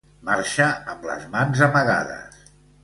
Marxa 0.29 0.69
amb 0.95 1.05
les 1.11 1.29
mans 1.37 1.63
amagades. 1.71 2.47